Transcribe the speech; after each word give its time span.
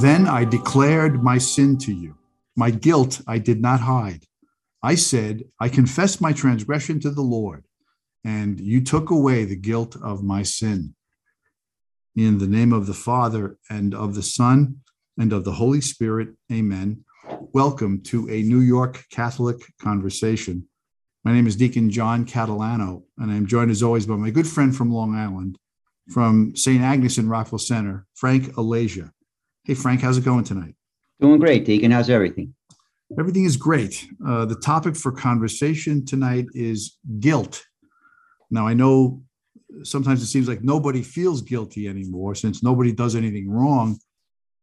Then 0.00 0.26
I 0.26 0.44
declared 0.44 1.22
my 1.22 1.38
sin 1.38 1.78
to 1.78 1.92
you. 1.92 2.16
My 2.56 2.70
guilt 2.70 3.22
I 3.26 3.38
did 3.38 3.60
not 3.60 3.80
hide. 3.80 4.24
I 4.82 4.96
said, 4.96 5.44
I 5.58 5.68
confessed 5.68 6.20
my 6.20 6.32
transgression 6.32 7.00
to 7.00 7.10
the 7.10 7.22
Lord, 7.22 7.64
and 8.22 8.60
you 8.60 8.82
took 8.82 9.10
away 9.10 9.44
the 9.44 9.56
guilt 9.56 9.96
of 10.02 10.22
my 10.22 10.42
sin. 10.42 10.94
In 12.16 12.38
the 12.38 12.46
name 12.46 12.72
of 12.72 12.86
the 12.86 12.92
Father, 12.92 13.56
and 13.70 13.94
of 13.94 14.14
the 14.14 14.22
Son, 14.22 14.80
and 15.16 15.32
of 15.32 15.44
the 15.44 15.52
Holy 15.52 15.80
Spirit, 15.80 16.34
amen. 16.52 17.04
Welcome 17.52 18.02
to 18.02 18.28
a 18.28 18.42
New 18.42 18.60
York 18.60 19.04
Catholic 19.10 19.56
conversation. 19.80 20.68
My 21.24 21.32
name 21.32 21.46
is 21.46 21.56
Deacon 21.56 21.88
John 21.88 22.26
Catalano, 22.26 23.04
and 23.16 23.30
I'm 23.30 23.46
joined 23.46 23.70
as 23.70 23.82
always 23.82 24.04
by 24.04 24.16
my 24.16 24.30
good 24.30 24.46
friend 24.46 24.76
from 24.76 24.92
Long 24.92 25.14
Island, 25.14 25.56
from 26.10 26.54
St. 26.56 26.82
Agnes 26.82 27.16
in 27.16 27.28
Rockville 27.28 27.58
Centre, 27.58 28.06
Frank 28.14 28.52
Alasia. 28.56 29.13
Hey, 29.66 29.72
Frank, 29.72 30.02
how's 30.02 30.18
it 30.18 30.24
going 30.24 30.44
tonight? 30.44 30.74
Doing 31.20 31.40
great, 31.40 31.64
Deacon. 31.64 31.90
How's 31.90 32.10
everything? 32.10 32.54
Everything 33.18 33.46
is 33.46 33.56
great. 33.56 34.06
Uh, 34.26 34.44
the 34.44 34.56
topic 34.56 34.94
for 34.94 35.10
conversation 35.10 36.04
tonight 36.04 36.44
is 36.52 36.98
guilt. 37.18 37.64
Now, 38.50 38.66
I 38.66 38.74
know 38.74 39.22
sometimes 39.82 40.22
it 40.22 40.26
seems 40.26 40.48
like 40.48 40.62
nobody 40.62 41.00
feels 41.00 41.40
guilty 41.40 41.88
anymore 41.88 42.34
since 42.34 42.62
nobody 42.62 42.92
does 42.92 43.14
anything 43.14 43.50
wrong. 43.50 43.98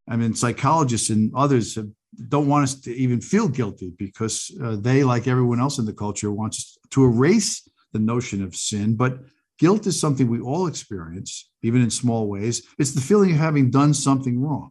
I 0.08 0.18
mean, 0.18 0.36
psychologists 0.36 1.10
and 1.10 1.32
others 1.36 1.74
have, 1.74 1.90
don't 2.28 2.48
want 2.48 2.66
us 2.66 2.76
to 2.82 2.96
even 2.96 3.22
feel 3.22 3.48
guilty 3.48 3.92
because 3.98 4.56
uh, 4.64 4.76
they, 4.76 5.04
like 5.04 5.28
everyone 5.28 5.60
else 5.60 5.80
in 5.80 5.86
the 5.86 5.94
culture, 5.94 6.32
wants 6.32 6.78
to 6.92 7.06
erase 7.06 7.68
the 7.92 8.00
notion 8.00 8.44
of 8.44 8.56
sin. 8.56 8.96
But 8.96 9.18
guilt 9.58 9.88
is 9.88 10.00
something 10.00 10.30
we 10.30 10.42
all 10.42 10.68
experience, 10.68 11.50
even 11.64 11.82
in 11.82 11.90
small 11.90 12.28
ways. 12.28 12.68
It's 12.78 12.92
the 12.92 13.02
feeling 13.02 13.32
of 13.32 13.38
having 13.38 13.72
done 13.72 13.96
something 13.96 14.40
wrong 14.40 14.70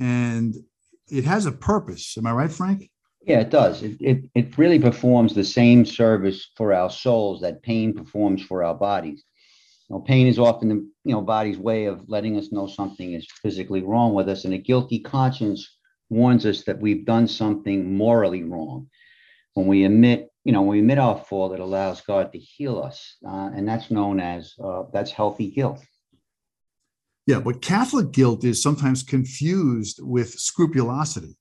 and 0.00 0.54
it 1.08 1.24
has 1.24 1.46
a 1.46 1.52
purpose. 1.52 2.16
Am 2.18 2.26
I 2.26 2.32
right, 2.32 2.52
Frank? 2.52 2.90
Yeah, 3.22 3.40
it 3.40 3.50
does. 3.50 3.82
It, 3.82 3.96
it, 4.00 4.30
it 4.34 4.58
really 4.58 4.78
performs 4.78 5.34
the 5.34 5.44
same 5.44 5.84
service 5.84 6.50
for 6.56 6.72
our 6.72 6.90
souls 6.90 7.40
that 7.40 7.62
pain 7.62 7.92
performs 7.92 8.42
for 8.42 8.62
our 8.62 8.74
bodies. 8.74 9.24
You 9.88 9.96
know, 9.96 10.00
pain 10.02 10.26
is 10.26 10.38
often 10.38 10.68
the 10.68 10.74
you 11.04 11.12
know 11.12 11.22
body's 11.22 11.58
way 11.58 11.86
of 11.86 12.08
letting 12.08 12.36
us 12.36 12.52
know 12.52 12.66
something 12.66 13.12
is 13.12 13.26
physically 13.42 13.82
wrong 13.82 14.14
with 14.14 14.28
us, 14.28 14.44
and 14.44 14.54
a 14.54 14.58
guilty 14.58 15.00
conscience 15.00 15.76
warns 16.08 16.46
us 16.46 16.62
that 16.64 16.80
we've 16.80 17.04
done 17.04 17.26
something 17.26 17.96
morally 17.96 18.42
wrong. 18.42 18.88
When 19.54 19.66
we 19.66 19.84
admit, 19.84 20.28
you 20.44 20.52
know, 20.52 20.60
when 20.62 20.70
we 20.70 20.78
admit 20.80 20.98
our 20.98 21.18
fault, 21.18 21.52
it 21.52 21.60
allows 21.60 22.00
God 22.00 22.32
to 22.32 22.38
heal 22.38 22.80
us, 22.80 23.16
uh, 23.26 23.50
and 23.54 23.66
that's 23.66 23.90
known 23.90 24.20
as 24.20 24.54
uh, 24.62 24.84
that's 24.92 25.10
healthy 25.10 25.50
guilt. 25.50 25.80
Yeah, 27.26 27.40
but 27.40 27.60
Catholic 27.60 28.12
guilt 28.12 28.44
is 28.44 28.62
sometimes 28.62 29.02
confused 29.02 30.00
with 30.02 30.30
scrupulosity. 30.38 31.36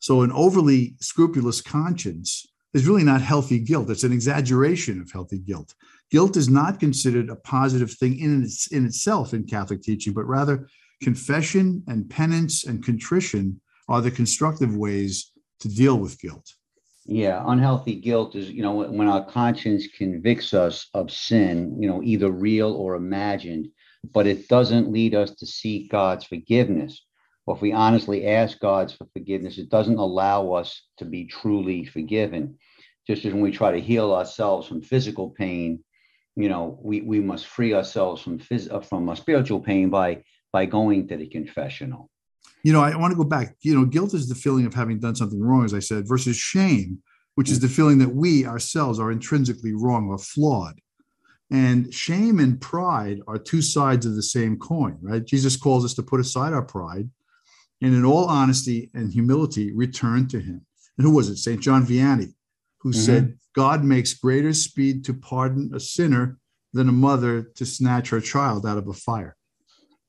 So, 0.00 0.22
an 0.22 0.32
overly 0.32 0.96
scrupulous 1.00 1.62
conscience 1.62 2.46
is 2.74 2.86
really 2.86 3.04
not 3.04 3.22
healthy 3.22 3.58
guilt. 3.58 3.90
It's 3.90 4.04
an 4.04 4.12
exaggeration 4.12 5.00
of 5.00 5.10
healthy 5.10 5.38
guilt. 5.38 5.74
Guilt 6.10 6.36
is 6.36 6.48
not 6.48 6.80
considered 6.80 7.30
a 7.30 7.36
positive 7.36 7.90
thing 7.92 8.18
in, 8.18 8.42
its, 8.42 8.66
in 8.72 8.84
itself 8.84 9.32
in 9.32 9.44
Catholic 9.44 9.82
teaching, 9.82 10.12
but 10.12 10.24
rather 10.24 10.68
confession 11.02 11.82
and 11.86 12.08
penance 12.08 12.64
and 12.64 12.84
contrition 12.84 13.60
are 13.88 14.00
the 14.00 14.10
constructive 14.10 14.76
ways 14.76 15.32
to 15.60 15.68
deal 15.68 15.98
with 15.98 16.20
guilt. 16.20 16.52
Yeah, 17.04 17.42
unhealthy 17.46 17.96
guilt 17.96 18.36
is, 18.36 18.50
you 18.50 18.62
know, 18.62 18.74
when 18.74 19.08
our 19.08 19.24
conscience 19.24 19.88
convicts 19.96 20.54
us 20.54 20.88
of 20.94 21.10
sin, 21.10 21.76
you 21.80 21.88
know, 21.88 22.02
either 22.02 22.30
real 22.30 22.72
or 22.72 22.94
imagined, 22.94 23.68
but 24.12 24.26
it 24.26 24.48
doesn't 24.48 24.90
lead 24.90 25.14
us 25.14 25.30
to 25.30 25.46
seek 25.46 25.90
God's 25.90 26.24
forgiveness. 26.24 27.04
Or 27.46 27.56
if 27.56 27.62
we 27.62 27.72
honestly 27.72 28.26
ask 28.26 28.58
God's 28.60 28.92
for 28.92 29.06
forgiveness, 29.12 29.58
it 29.58 29.68
doesn't 29.68 29.98
allow 29.98 30.52
us 30.52 30.82
to 30.98 31.04
be 31.04 31.26
truly 31.26 31.84
forgiven. 31.84 32.58
Just 33.06 33.24
as 33.24 33.32
when 33.32 33.42
we 33.42 33.50
try 33.50 33.72
to 33.72 33.80
heal 33.80 34.12
ourselves 34.12 34.68
from 34.68 34.80
physical 34.80 35.30
pain, 35.30 35.82
you 36.36 36.48
know, 36.48 36.78
we, 36.82 37.00
we 37.00 37.20
must 37.20 37.46
free 37.46 37.74
ourselves 37.74 38.22
from 38.22 38.38
phys- 38.38 38.72
uh, 38.72 38.80
from 38.80 39.08
a 39.08 39.16
spiritual 39.16 39.60
pain 39.60 39.90
by 39.90 40.22
by 40.52 40.66
going 40.66 41.08
to 41.08 41.16
the 41.16 41.26
confessional. 41.26 42.10
You 42.62 42.72
know, 42.72 42.80
I 42.80 42.94
want 42.96 43.10
to 43.12 43.16
go 43.16 43.24
back. 43.24 43.56
You 43.62 43.74
know, 43.74 43.84
guilt 43.84 44.14
is 44.14 44.28
the 44.28 44.34
feeling 44.34 44.66
of 44.66 44.74
having 44.74 45.00
done 45.00 45.16
something 45.16 45.42
wrong, 45.42 45.64
as 45.64 45.74
I 45.74 45.80
said, 45.80 46.06
versus 46.06 46.36
shame, 46.36 47.02
which 47.34 47.50
is 47.50 47.58
the 47.58 47.68
feeling 47.68 47.98
that 47.98 48.14
we 48.14 48.46
ourselves 48.46 49.00
are 49.00 49.10
intrinsically 49.10 49.72
wrong 49.74 50.08
or 50.08 50.18
flawed. 50.18 50.78
And 51.52 51.92
shame 51.92 52.40
and 52.40 52.58
pride 52.58 53.20
are 53.28 53.36
two 53.36 53.60
sides 53.60 54.06
of 54.06 54.14
the 54.14 54.22
same 54.22 54.58
coin, 54.58 54.96
right? 55.02 55.22
Jesus 55.22 55.54
calls 55.54 55.84
us 55.84 55.92
to 55.94 56.02
put 56.02 56.18
aside 56.18 56.54
our 56.54 56.62
pride 56.62 57.10
and, 57.82 57.94
in 57.94 58.06
all 58.06 58.24
honesty 58.24 58.90
and 58.94 59.12
humility, 59.12 59.70
return 59.70 60.26
to 60.28 60.40
Him. 60.40 60.64
And 60.96 61.06
who 61.06 61.14
was 61.14 61.28
it? 61.28 61.36
St. 61.36 61.60
John 61.60 61.84
Vianney, 61.86 62.32
who 62.80 62.90
mm-hmm. 62.90 63.00
said, 63.00 63.38
God 63.54 63.84
makes 63.84 64.14
greater 64.14 64.54
speed 64.54 65.04
to 65.04 65.12
pardon 65.12 65.70
a 65.74 65.80
sinner 65.80 66.38
than 66.72 66.88
a 66.88 66.92
mother 66.92 67.42
to 67.56 67.66
snatch 67.66 68.08
her 68.08 68.20
child 68.20 68.64
out 68.64 68.78
of 68.78 68.88
a 68.88 68.94
fire. 68.94 69.36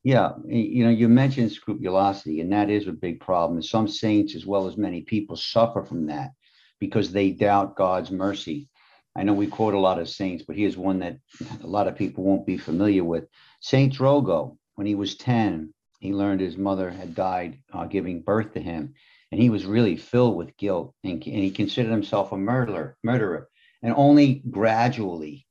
Yeah, 0.05 0.31
you 0.47 0.85
know, 0.85 0.91
you 0.91 1.09
mentioned 1.09 1.51
scrupulosity, 1.51 2.39
and 2.39 2.53
that 2.53 2.69
is 2.69 2.87
a 2.87 2.93
big 2.93 3.19
problem. 3.19 3.57
And 3.57 3.65
some 3.65 3.89
saints, 3.89 4.33
as 4.33 4.45
well 4.45 4.65
as 4.65 4.77
many 4.77 5.01
people, 5.01 5.35
suffer 5.35 5.83
from 5.83 6.05
that 6.07 6.31
because 6.79 7.11
they 7.11 7.31
doubt 7.31 7.75
God's 7.75 8.11
mercy 8.11 8.69
I 9.15 9.23
know 9.23 9.33
we 9.33 9.47
quote 9.47 9.73
a 9.73 9.79
lot 9.79 9.99
of 9.99 10.09
saints, 10.09 10.43
but 10.45 10.55
here's 10.55 10.77
one 10.77 10.99
that 10.99 11.19
a 11.61 11.67
lot 11.67 11.87
of 11.87 11.95
people 11.95 12.23
won't 12.23 12.47
be 12.47 12.57
familiar 12.57 13.03
with. 13.03 13.25
Saint 13.59 13.93
Drogo, 13.93 14.57
when 14.75 14.87
he 14.87 14.95
was 14.95 15.15
10, 15.15 15.73
he 15.99 16.13
learned 16.13 16.41
his 16.41 16.57
mother 16.57 16.89
had 16.89 17.15
died 17.15 17.59
uh, 17.71 17.85
giving 17.85 18.21
birth 18.21 18.53
to 18.53 18.59
him, 18.59 18.95
and 19.31 19.39
he 19.39 19.49
was 19.49 19.65
really 19.65 19.95
filled 19.95 20.35
with 20.35 20.57
guilt, 20.57 20.93
and, 21.03 21.13
and 21.13 21.43
he 21.43 21.51
considered 21.51 21.91
himself 21.91 22.31
a 22.31 22.37
murderer. 22.37 22.97
Murderer, 23.03 23.49
and 23.83 23.93
only 23.95 24.41
gradually 24.49 25.45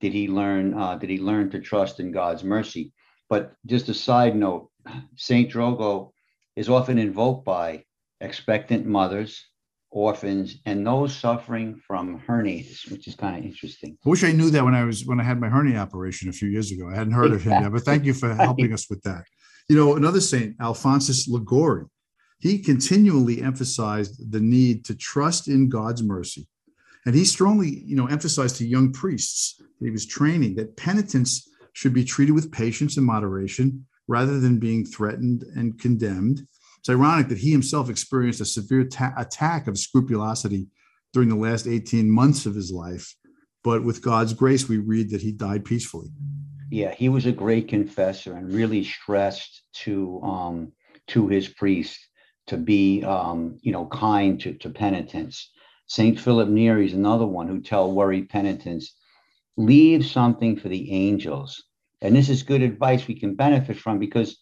did 0.00 0.12
he 0.12 0.28
learn 0.28 0.74
uh, 0.74 0.96
did 0.96 1.10
he 1.10 1.18
learn 1.18 1.50
to 1.50 1.60
trust 1.60 2.00
in 2.00 2.12
God's 2.12 2.44
mercy. 2.44 2.92
But 3.28 3.52
just 3.66 3.88
a 3.88 3.94
side 3.94 4.36
note, 4.36 4.70
Saint 5.16 5.52
Drogo 5.52 6.12
is 6.56 6.68
often 6.68 6.98
invoked 6.98 7.44
by 7.44 7.84
expectant 8.20 8.86
mothers 8.86 9.44
orphans 9.90 10.58
and 10.66 10.86
those 10.86 11.14
suffering 11.14 11.80
from 11.86 12.20
hernias, 12.20 12.90
which 12.90 13.08
is 13.08 13.14
kind 13.14 13.38
of 13.38 13.44
interesting. 13.44 13.96
I 14.04 14.08
wish 14.08 14.24
I 14.24 14.32
knew 14.32 14.50
that 14.50 14.64
when 14.64 14.74
I 14.74 14.84
was 14.84 15.04
when 15.04 15.20
I 15.20 15.24
had 15.24 15.40
my 15.40 15.48
hernia 15.48 15.78
operation 15.78 16.28
a 16.28 16.32
few 16.32 16.48
years 16.48 16.70
ago. 16.70 16.88
I 16.88 16.94
hadn't 16.94 17.12
heard 17.12 17.32
exactly. 17.32 17.52
of 17.52 17.56
him 17.56 17.62
yet, 17.64 17.72
but 17.72 17.82
thank 17.82 18.04
you 18.04 18.14
for 18.14 18.32
helping 18.34 18.72
us 18.72 18.88
with 18.88 19.02
that. 19.02 19.24
You 19.68 19.76
know, 19.76 19.96
another 19.96 20.20
saint, 20.20 20.56
Alphonsus 20.60 21.28
Liguori, 21.28 21.86
he 22.40 22.58
continually 22.58 23.42
emphasized 23.42 24.32
the 24.32 24.40
need 24.40 24.84
to 24.86 24.94
trust 24.94 25.48
in 25.48 25.68
God's 25.68 26.02
mercy. 26.02 26.46
And 27.06 27.14
he 27.14 27.24
strongly, 27.24 27.82
you 27.84 27.96
know, 27.96 28.06
emphasized 28.06 28.56
to 28.56 28.66
young 28.66 28.92
priests 28.92 29.56
that 29.58 29.86
he 29.86 29.90
was 29.90 30.06
training 30.06 30.56
that 30.56 30.76
penitents 30.76 31.48
should 31.72 31.94
be 31.94 32.04
treated 32.04 32.32
with 32.32 32.52
patience 32.52 32.96
and 32.96 33.06
moderation 33.06 33.86
rather 34.08 34.40
than 34.40 34.58
being 34.58 34.84
threatened 34.84 35.44
and 35.54 35.78
condemned 35.78 36.46
it's 36.80 36.88
ironic 36.88 37.28
that 37.28 37.38
he 37.38 37.52
himself 37.52 37.90
experienced 37.90 38.40
a 38.40 38.46
severe 38.46 38.84
ta- 38.84 39.12
attack 39.18 39.66
of 39.66 39.78
scrupulosity 39.78 40.68
during 41.12 41.28
the 41.28 41.36
last 41.36 41.66
18 41.66 42.10
months 42.10 42.46
of 42.46 42.54
his 42.54 42.72
life. 42.72 43.14
But 43.62 43.84
with 43.84 44.02
God's 44.02 44.32
grace, 44.32 44.66
we 44.66 44.78
read 44.78 45.10
that 45.10 45.20
he 45.20 45.30
died 45.30 45.66
peacefully. 45.66 46.08
Yeah, 46.70 46.94
he 46.94 47.10
was 47.10 47.26
a 47.26 47.32
great 47.32 47.68
confessor 47.68 48.32
and 48.32 48.50
really 48.50 48.82
stressed 48.82 49.62
to 49.84 50.22
um, 50.22 50.72
to 51.08 51.28
his 51.28 51.48
priest 51.48 51.98
to 52.46 52.56
be 52.56 53.04
um, 53.04 53.58
you 53.60 53.72
know 53.72 53.84
kind 53.86 54.40
to, 54.40 54.54
to 54.54 54.70
penitents. 54.70 55.50
Saint 55.86 56.18
Philip 56.18 56.48
Neri 56.48 56.86
is 56.86 56.94
another 56.94 57.26
one 57.26 57.46
who 57.46 57.60
tell 57.60 57.92
worried 57.92 58.30
penitents, 58.30 58.94
leave 59.58 60.06
something 60.06 60.56
for 60.56 60.70
the 60.70 60.90
angels. 60.92 61.62
And 62.00 62.16
this 62.16 62.30
is 62.30 62.42
good 62.42 62.62
advice 62.62 63.06
we 63.06 63.18
can 63.18 63.34
benefit 63.34 63.76
from 63.76 63.98
because 63.98 64.38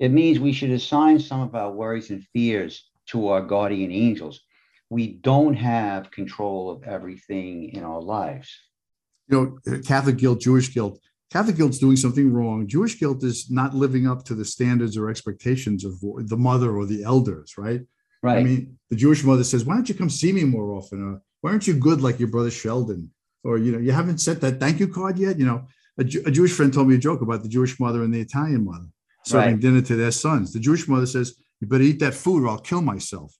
it 0.00 0.10
means 0.10 0.40
we 0.40 0.54
should 0.54 0.70
assign 0.70 1.20
some 1.20 1.42
of 1.42 1.54
our 1.54 1.70
worries 1.70 2.10
and 2.10 2.26
fears 2.32 2.90
to 3.08 3.28
our 3.28 3.42
guardian 3.42 3.92
angels. 3.92 4.40
We 4.88 5.18
don't 5.18 5.54
have 5.54 6.10
control 6.10 6.70
of 6.70 6.82
everything 6.84 7.68
in 7.74 7.84
our 7.84 8.00
lives. 8.00 8.50
You 9.28 9.60
know, 9.66 9.82
Catholic 9.82 10.16
guilt, 10.16 10.40
Jewish 10.40 10.72
guilt. 10.72 10.98
Catholic 11.30 11.56
guilt's 11.56 11.78
doing 11.78 11.96
something 11.96 12.32
wrong. 12.32 12.66
Jewish 12.66 12.98
guilt 12.98 13.22
is 13.22 13.50
not 13.50 13.74
living 13.74 14.08
up 14.08 14.24
to 14.24 14.34
the 14.34 14.44
standards 14.44 14.96
or 14.96 15.10
expectations 15.10 15.84
of 15.84 16.00
the 16.00 16.36
mother 16.36 16.74
or 16.76 16.86
the 16.86 17.04
elders, 17.04 17.56
right? 17.56 17.82
Right. 18.22 18.38
I 18.38 18.42
mean, 18.42 18.78
the 18.88 18.96
Jewish 18.96 19.22
mother 19.22 19.44
says, 19.44 19.64
"Why 19.64 19.74
don't 19.74 19.88
you 19.88 19.94
come 19.94 20.10
see 20.10 20.32
me 20.32 20.44
more 20.44 20.72
often? 20.72 21.02
Or 21.02 21.22
why 21.40 21.52
aren't 21.52 21.68
you 21.68 21.74
good 21.74 22.00
like 22.00 22.18
your 22.18 22.28
brother 22.28 22.50
Sheldon? 22.50 23.12
Or 23.44 23.58
you 23.58 23.70
know, 23.70 23.78
you 23.78 23.92
haven't 23.92 24.18
sent 24.18 24.40
that 24.40 24.58
thank 24.58 24.80
you 24.80 24.88
card 24.88 25.18
yet. 25.18 25.38
You 25.38 25.46
know, 25.46 25.66
a, 25.98 26.02
a 26.02 26.30
Jewish 26.32 26.52
friend 26.52 26.72
told 26.72 26.88
me 26.88 26.96
a 26.96 26.98
joke 26.98 27.20
about 27.20 27.42
the 27.42 27.48
Jewish 27.48 27.78
mother 27.78 28.02
and 28.02 28.12
the 28.12 28.20
Italian 28.20 28.64
mother 28.64 28.88
serving 29.24 29.54
right. 29.54 29.60
dinner 29.60 29.82
to 29.82 29.96
their 29.96 30.10
sons. 30.10 30.52
The 30.52 30.60
Jewish 30.60 30.88
mother 30.88 31.06
says, 31.06 31.34
You 31.60 31.68
better 31.68 31.84
eat 31.84 32.00
that 32.00 32.14
food 32.14 32.44
or 32.44 32.48
I'll 32.48 32.58
kill 32.58 32.82
myself. 32.82 33.34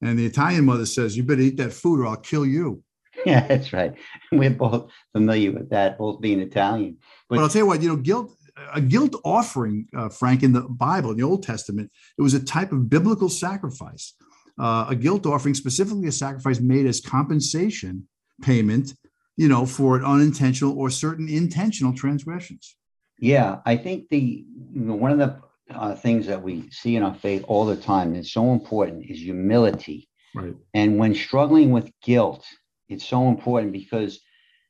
And 0.00 0.18
the 0.18 0.26
Italian 0.26 0.64
mother 0.64 0.86
says, 0.86 1.16
You 1.16 1.24
better 1.24 1.40
eat 1.40 1.56
that 1.56 1.72
food 1.72 2.00
or 2.00 2.06
I'll 2.06 2.16
kill 2.16 2.46
you. 2.46 2.82
Yeah, 3.24 3.46
that's 3.46 3.72
right. 3.72 3.94
We're 4.32 4.50
both 4.50 4.90
familiar 5.12 5.52
with 5.52 5.70
that, 5.70 5.98
both 5.98 6.20
being 6.20 6.40
Italian. 6.40 6.98
But, 7.28 7.36
but 7.36 7.42
I'll 7.42 7.48
tell 7.48 7.62
you 7.62 7.66
what, 7.66 7.80
you 7.80 7.88
know, 7.88 7.96
guilt, 7.96 8.36
a 8.74 8.80
guilt 8.80 9.14
offering, 9.24 9.86
uh, 9.96 10.08
Frank, 10.08 10.42
in 10.42 10.52
the 10.52 10.62
Bible, 10.62 11.12
in 11.12 11.16
the 11.16 11.22
Old 11.22 11.42
Testament, 11.42 11.90
it 12.18 12.22
was 12.22 12.34
a 12.34 12.44
type 12.44 12.72
of 12.72 12.90
biblical 12.90 13.28
sacrifice. 13.28 14.14
Uh, 14.58 14.86
a 14.88 14.94
guilt 14.94 15.26
offering, 15.26 15.54
specifically 15.54 16.06
a 16.08 16.12
sacrifice 16.12 16.60
made 16.60 16.86
as 16.86 17.00
compensation 17.00 18.06
payment, 18.42 18.94
you 19.36 19.48
know, 19.48 19.64
for 19.66 19.96
an 19.96 20.04
unintentional 20.04 20.78
or 20.78 20.90
certain 20.90 21.28
intentional 21.28 21.94
transgressions. 21.94 22.76
Yeah, 23.18 23.60
I 23.64 23.76
think 23.76 24.08
the 24.08 24.18
you 24.18 24.80
know, 24.80 24.94
one 24.94 25.12
of 25.12 25.18
the 25.18 25.40
uh, 25.74 25.94
things 25.94 26.26
that 26.26 26.42
we 26.42 26.68
see 26.70 26.96
in 26.96 27.02
our 27.02 27.14
faith 27.14 27.44
all 27.48 27.64
the 27.64 27.76
time, 27.76 28.08
and 28.08 28.18
it's 28.18 28.32
so 28.32 28.52
important, 28.52 29.06
is 29.08 29.20
humility. 29.20 30.08
Right. 30.34 30.54
And 30.74 30.98
when 30.98 31.14
struggling 31.14 31.70
with 31.70 31.92
guilt, 32.02 32.44
it's 32.88 33.06
so 33.06 33.28
important 33.28 33.72
because 33.72 34.20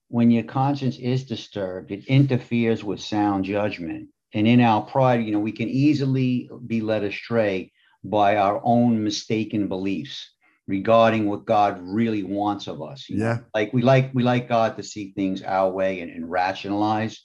when 0.08 0.30
your 0.30 0.44
conscience 0.44 0.98
is 0.98 1.24
disturbed, 1.24 1.90
it 1.90 2.06
interferes 2.06 2.84
with 2.84 3.00
sound 3.00 3.44
judgment. 3.44 4.08
And 4.34 4.46
in 4.46 4.60
our 4.60 4.82
pride, 4.82 5.24
you 5.24 5.32
know, 5.32 5.40
we 5.40 5.52
can 5.52 5.68
easily 5.68 6.50
be 6.66 6.80
led 6.80 7.04
astray 7.04 7.72
by 8.02 8.36
our 8.36 8.60
own 8.62 9.02
mistaken 9.02 9.68
beliefs 9.68 10.30
regarding 10.66 11.28
what 11.28 11.44
God 11.44 11.80
really 11.82 12.22
wants 12.22 12.66
of 12.66 12.82
us. 12.82 13.06
Yeah. 13.08 13.16
Know? 13.16 13.44
Like 13.54 13.72
we 13.72 13.82
like 13.82 14.10
we 14.14 14.22
like 14.22 14.48
God 14.48 14.76
to 14.76 14.82
see 14.82 15.12
things 15.12 15.42
our 15.42 15.70
way 15.70 16.00
and, 16.00 16.10
and 16.10 16.30
rationalize. 16.30 17.24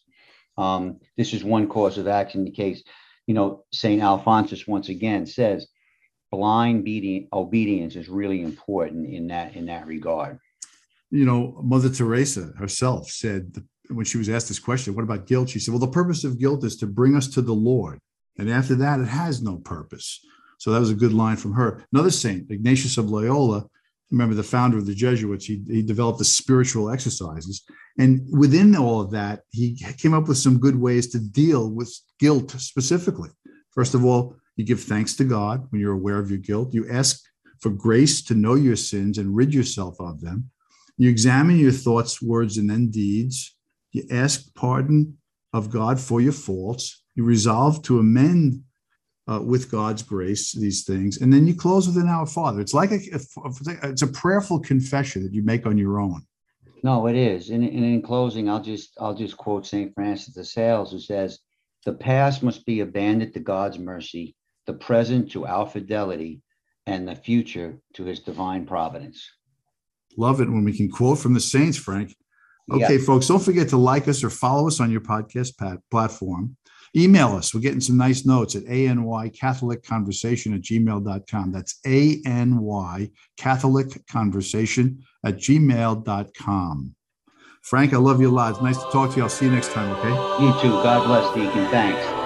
Um, 0.60 1.00
this 1.18 1.34
is 1.34 1.44
one 1.44 1.68
cause 1.68 1.98
of 1.98 2.08
action. 2.08 2.42
In 2.42 2.46
the 2.46 2.52
case, 2.52 2.84
you 3.28 3.34
know, 3.34 3.64
Saint 3.72 4.02
Alphonsus 4.02 4.68
once 4.68 4.90
again 4.90 5.26
says, 5.26 5.68
blind 6.32 6.80
obedience 7.34 7.96
is 7.96 8.10
really 8.10 8.42
important 8.42 9.08
in 9.08 9.28
that 9.28 9.56
in 9.56 9.66
that 9.68 9.88
regard. 9.88 10.40
You 11.12 11.26
know, 11.26 11.60
Mother 11.64 11.90
Teresa 11.90 12.52
herself 12.58 13.10
said 13.10 13.56
when 13.90 14.06
she 14.06 14.18
was 14.18 14.30
asked 14.30 14.48
this 14.48 14.60
question, 14.60 14.94
"What 14.94 15.04
about 15.04 15.26
guilt?" 15.26 15.50
She 15.50 15.60
said, 15.60 15.72
"Well, 15.72 15.80
the 15.80 15.88
purpose 15.88 16.24
of 16.24 16.40
guilt 16.40 16.64
is 16.64 16.76
to 16.78 16.88
bring 16.88 17.16
us 17.16 17.28
to 17.30 17.42
the 17.42 17.54
Lord, 17.54 18.00
and 18.38 18.50
after 18.50 18.76
that, 18.76 19.00
it 19.00 19.08
has 19.08 19.42
no 19.42 19.58
purpose." 19.58 20.24
So 20.60 20.72
that 20.72 20.80
was 20.80 20.92
a 20.92 20.96
good 20.96 21.14
line 21.14 21.38
from 21.38 21.54
her. 21.54 21.86
Another 21.94 22.12
saint, 22.12 22.52
Ignatius 22.52 22.98
of 22.98 23.10
Loyola, 23.10 23.66
remember 24.12 24.36
the 24.36 24.44
founder 24.44 24.78
of 24.78 24.86
the 24.86 24.96
Jesuits, 24.96 25.46
he, 25.46 25.64
he 25.68 25.82
developed 25.82 26.20
the 26.20 26.26
spiritual 26.26 26.90
exercises. 26.90 27.64
And 27.98 28.26
within 28.32 28.76
all 28.76 29.02
of 29.02 29.12
that, 29.12 29.42
he 29.52 29.76
came 29.98 30.14
up 30.14 30.28
with 30.28 30.38
some 30.38 30.60
good 30.60 30.76
ways 30.76 31.08
to 31.12 31.20
deal 31.20 31.70
with 31.70 31.94
guilt 32.20 32.52
specifically. 32.52 33.30
First 33.72 33.94
of 33.94 34.04
all, 34.04 34.36
you 34.56 34.66
give 34.66 34.82
thanks 34.82 35.16
to 35.18 35.24
God 35.24 35.68
when 35.70 35.80
you're 35.80 35.94
aware 35.94 36.20
of 36.20 36.30
your 36.30 36.40
guilt. 36.40 36.74
You 36.74 36.90
ask 36.90 37.22
for 37.62 37.70
grace 37.70 38.22
to 38.24 38.34
know 38.34 38.56
your 38.56 38.76
sins 38.76 39.18
and 39.18 39.36
rid 39.36 39.54
yourself 39.54 39.96
of 40.00 40.22
them. 40.22 40.50
You 40.98 41.10
examine 41.10 41.58
your 41.58 41.72
thoughts, 41.72 42.22
words, 42.22 42.58
and 42.58 42.70
then 42.70 42.90
deeds. 42.90 43.56
You 43.92 44.04
ask 44.12 44.54
pardon 44.56 45.18
of 45.54 45.70
God 45.70 46.00
for 46.00 46.20
your 46.20 46.34
faults. 46.34 47.04
You 47.16 47.24
resolve 47.24 47.82
to 47.84 48.00
amend 48.00 48.64
uh, 49.30 49.40
with 49.40 49.70
God's 49.70 50.02
grace 50.02 50.54
these 50.54 50.84
things, 50.84 51.22
and 51.22 51.32
then 51.32 51.46
you 51.46 51.56
close 51.56 51.88
with 51.88 51.98
an 51.98 52.10
Our 52.10 52.26
Father. 52.26 52.62
It's 52.62 52.74
like 52.74 52.92
a, 52.92 53.00
it's 53.84 54.02
a 54.02 54.08
prayerful 54.08 54.60
confession 54.60 55.24
that 55.24 55.34
you 55.34 55.44
make 55.44 55.66
on 55.66 55.78
your 55.78 56.00
own. 56.00 56.24
No, 56.82 57.08
it 57.08 57.16
is. 57.16 57.50
And, 57.50 57.64
and 57.64 57.86
in 57.86 58.02
closing, 58.02 58.50
I'll 58.50 58.62
just 58.62 58.98
I'll 59.00 59.14
just 59.14 59.38
quote 59.38 59.68
Saint 59.68 59.94
Francis 59.94 60.34
de 60.34 60.44
Sales, 60.44 60.92
who 60.92 61.00
says, 61.00 61.40
"The 61.86 61.94
past 61.94 62.42
must 62.42 62.66
be 62.66 62.80
abandoned 62.80 63.34
to 63.34 63.40
God's 63.40 63.78
mercy, 63.78 64.36
the 64.66 64.74
present 64.74 65.32
to 65.32 65.46
our 65.46 65.68
fidelity, 65.68 66.42
and 66.88 67.08
the 67.08 67.16
future 67.16 67.80
to 67.94 68.06
His 68.06 68.22
divine 68.22 68.66
providence." 68.66 69.30
Love 70.18 70.42
it 70.42 70.50
when 70.50 70.64
we 70.64 70.76
can 70.76 70.90
quote 70.90 71.20
from 71.20 71.34
the 71.34 71.40
saints, 71.40 71.78
Frank. 71.78 72.16
Okay, 72.72 72.98
yeah. 72.98 73.06
folks, 73.06 73.28
don't 73.28 73.44
forget 73.44 73.70
to 73.70 73.78
like 73.78 74.08
us 74.08 74.24
or 74.24 74.30
follow 74.30 74.68
us 74.68 74.80
on 74.80 74.92
your 74.92 75.02
podcast 75.02 75.58
pat- 75.58 75.80
platform. 75.92 76.56
Email 76.96 77.30
us. 77.36 77.54
We're 77.54 77.62
getting 77.62 77.82
some 77.82 77.98
nice 77.98 78.26
notes 78.26 78.56
at 78.56 78.64
ANY 78.64 79.38
Catholic 79.38 79.84
Conversation 79.84 80.54
at 80.54 80.62
gmail.com. 80.62 81.52
That's 81.52 81.80
ANY 81.86 83.12
Catholic 83.38 84.08
Conversation 84.08 85.04
at 85.24 85.38
gmail.com. 85.38 86.96
Frank, 87.62 87.94
I 87.94 87.98
love 87.98 88.22
you 88.22 88.30
a 88.30 88.32
lot. 88.32 88.52
It's 88.52 88.62
nice 88.62 88.78
to 88.78 88.90
talk 88.92 89.12
to 89.12 89.18
you. 89.18 89.24
I'll 89.24 89.30
see 89.30 89.46
you 89.46 89.52
next 89.52 89.72
time, 89.74 89.92
okay? 89.98 90.44
You 90.44 90.54
too. 90.62 90.72
God 90.82 91.06
bless, 91.06 91.34
Deacon. 91.36 91.70
Thanks. 91.70 92.19